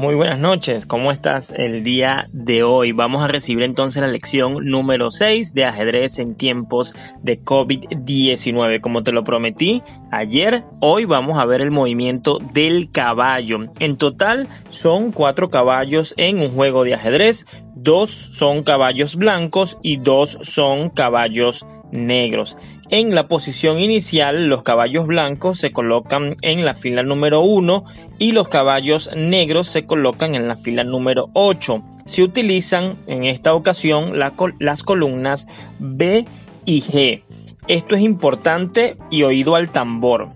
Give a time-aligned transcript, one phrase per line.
[0.00, 2.92] Muy buenas noches, ¿cómo estás el día de hoy?
[2.92, 8.80] Vamos a recibir entonces la lección número 6 de ajedrez en tiempos de COVID-19.
[8.80, 13.58] Como te lo prometí ayer, hoy vamos a ver el movimiento del caballo.
[13.78, 17.44] En total son cuatro caballos en un juego de ajedrez,
[17.74, 22.56] dos son caballos blancos y dos son caballos negros.
[22.92, 27.84] En la posición inicial, los caballos blancos se colocan en la fila número 1
[28.18, 31.84] y los caballos negros se colocan en la fila número 8.
[32.04, 34.18] Se utilizan en esta ocasión
[34.58, 35.46] las columnas
[35.78, 36.26] B
[36.64, 37.22] y G.
[37.68, 40.30] Esto es importante y oído al tambor.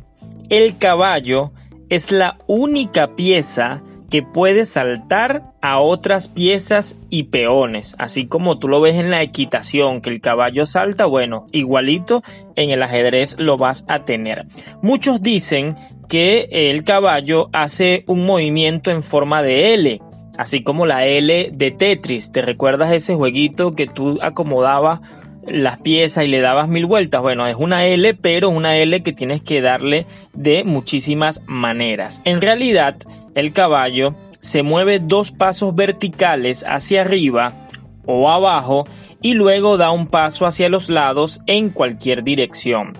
[0.48, 1.50] El caballo
[1.88, 3.82] es la única pieza
[4.14, 9.22] que puede saltar a otras piezas y peones, así como tú lo ves en la
[9.22, 12.22] equitación, que el caballo salta, bueno, igualito
[12.54, 14.46] en el ajedrez lo vas a tener.
[14.82, 15.74] Muchos dicen
[16.08, 20.00] que el caballo hace un movimiento en forma de L,
[20.38, 22.30] así como la L de Tetris.
[22.30, 25.00] ¿Te recuerdas ese jueguito que tú acomodabas
[25.46, 27.22] las piezas y le dabas mil vueltas.
[27.22, 32.22] Bueno, es una L, pero una L que tienes que darle de muchísimas maneras.
[32.24, 32.96] En realidad,
[33.34, 37.68] el caballo se mueve dos pasos verticales hacia arriba
[38.06, 38.86] o abajo
[39.22, 42.92] y luego da un paso hacia los lados en cualquier dirección.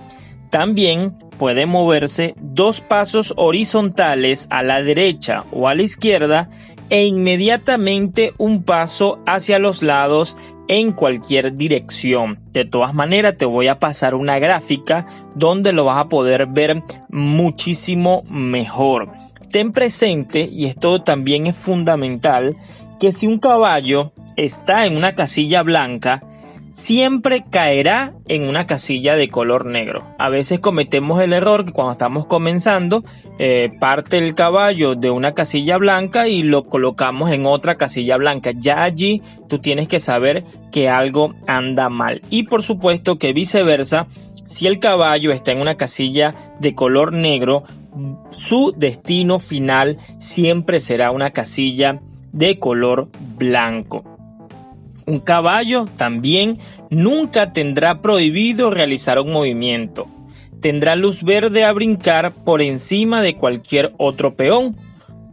[0.49, 6.49] También puede moverse dos pasos horizontales a la derecha o a la izquierda
[6.89, 12.39] e inmediatamente un paso hacia los lados en cualquier dirección.
[12.51, 15.05] De todas maneras, te voy a pasar una gráfica
[15.35, 19.11] donde lo vas a poder ver muchísimo mejor.
[19.51, 22.57] Ten presente, y esto también es fundamental,
[22.99, 26.21] que si un caballo está en una casilla blanca,
[26.75, 30.03] siempre caerá en una casilla de color negro.
[30.19, 33.05] A veces cometemos el error que cuando estamos comenzando
[33.39, 38.51] eh, parte el caballo de una casilla blanca y lo colocamos en otra casilla blanca.
[38.53, 40.43] Ya allí tú tienes que saber
[40.73, 42.21] que algo anda mal.
[42.29, 44.07] Y por supuesto que viceversa,
[44.45, 47.63] si el caballo está en una casilla de color negro,
[48.31, 52.01] su destino final siempre será una casilla
[52.33, 54.14] de color blanco.
[55.07, 60.07] Un caballo también nunca tendrá prohibido realizar un movimiento.
[60.61, 64.75] Tendrá luz verde a brincar por encima de cualquier otro peón.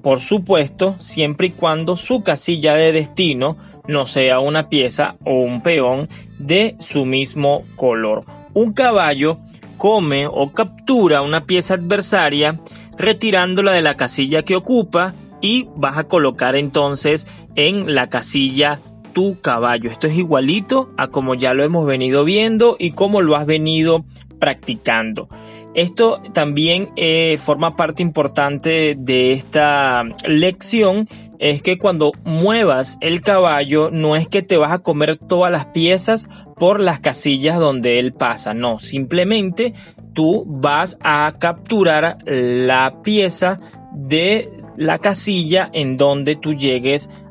[0.02, 3.56] Por supuesto, siempre y cuando su casilla de destino
[3.88, 8.24] no sea una pieza o un peón de su mismo color.
[8.52, 9.38] Un caballo
[9.78, 12.60] come o captura una pieza adversaria
[12.98, 18.80] retirándola de la casilla que ocupa y vas a colocar entonces en la casilla
[19.12, 19.90] tu caballo.
[19.90, 24.04] Esto es igualito a como ya lo hemos venido viendo y como lo has venido
[24.38, 25.28] practicando.
[25.74, 31.08] Esto también eh, forma parte importante de esta lección.
[31.38, 35.66] Es que cuando muevas el caballo no es que te vas a comer todas las
[35.66, 38.54] piezas por las casillas donde él pasa.
[38.54, 39.72] No, simplemente
[40.12, 43.60] tú vas a capturar la pieza
[43.94, 47.21] de la casilla en donde tú llegues a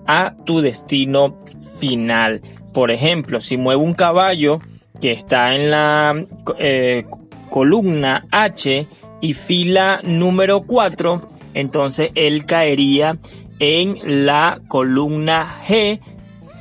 [0.45, 1.37] tu destino
[1.79, 2.41] final.
[2.73, 4.59] Por ejemplo, si muevo un caballo
[5.01, 6.25] que está en la
[6.59, 7.05] eh,
[7.49, 8.87] columna H
[9.21, 11.21] y fila número 4,
[11.53, 13.17] entonces él caería
[13.59, 15.99] en la columna G,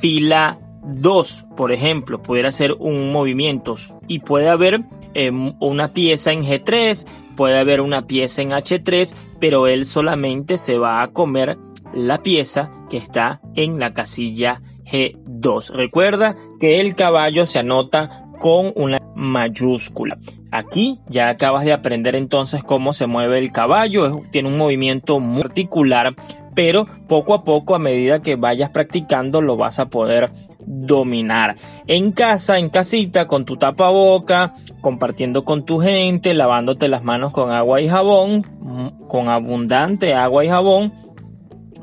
[0.01, 3.75] fila 2, por ejemplo, pudiera hacer un movimiento
[4.09, 4.83] y puede haber
[5.15, 7.07] em, una pieza en G3,
[7.37, 11.57] puede haber una pieza en H3, pero él solamente se va a comer
[11.95, 15.71] la pieza que está en la casilla G2.
[15.71, 20.19] Recuerda que el caballo se anota con una mayúscula.
[20.51, 24.23] Aquí ya acabas de aprender entonces cómo se mueve el caballo.
[24.33, 26.17] Tiene un movimiento muy particular,
[26.55, 31.57] pero poco a poco, a medida que vayas practicando, lo vas a poder dominar.
[31.87, 37.53] En casa, en casita, con tu tapaboca, compartiendo con tu gente, lavándote las manos con
[37.53, 38.43] agua y jabón,
[39.07, 40.93] con abundante agua y jabón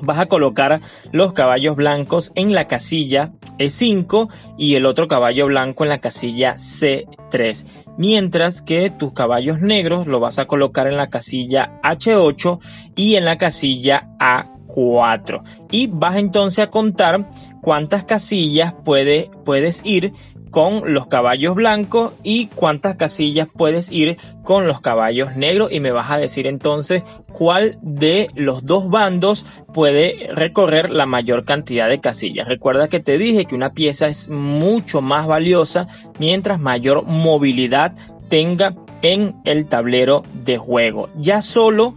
[0.01, 5.83] vas a colocar los caballos blancos en la casilla E5 y el otro caballo blanco
[5.83, 7.65] en la casilla C3.
[7.97, 12.59] Mientras que tus caballos negros lo vas a colocar en la casilla H8
[12.95, 15.41] y en la casilla A4.
[15.71, 17.27] Y vas entonces a contar
[17.61, 20.13] cuántas casillas puede, puedes ir
[20.49, 25.91] con los caballos blancos y cuántas casillas puedes ir con los caballos negros y me
[25.91, 27.03] vas a decir entonces
[27.33, 32.47] cuál de los dos bandos puede recorrer la mayor cantidad de casillas.
[32.47, 35.87] Recuerda que te dije que una pieza es mucho más valiosa
[36.19, 37.93] mientras mayor movilidad
[38.29, 41.09] tenga en el tablero de juego.
[41.15, 41.95] Ya solo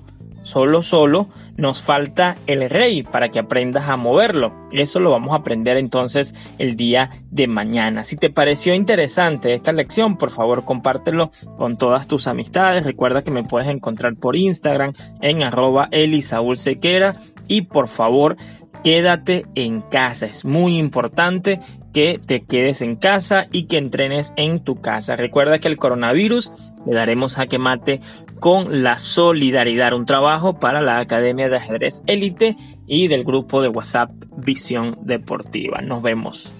[0.50, 4.52] solo, solo nos falta el rey para que aprendas a moverlo.
[4.72, 8.04] Eso lo vamos a aprender entonces el día de mañana.
[8.04, 12.84] Si te pareció interesante esta lección, por favor compártelo con todas tus amistades.
[12.84, 17.16] Recuerda que me puedes encontrar por Instagram en arroba elisaulsequera
[17.46, 18.36] y por favor
[18.82, 20.26] quédate en casa.
[20.26, 21.60] Es muy importante
[21.92, 25.16] que te quedes en casa y que entrenes en tu casa.
[25.16, 26.52] Recuerda que el coronavirus
[26.86, 28.00] le daremos a que mate
[28.40, 32.56] con la solidaridad, un trabajo para la Academia de Ajedrez Élite
[32.86, 35.80] y del grupo de WhatsApp Visión Deportiva.
[35.82, 36.56] Nos vemos.